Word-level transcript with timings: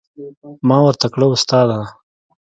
ما 0.67 0.77
ورته 0.83 1.07
کړه 1.13 1.27
استاده. 1.33 1.79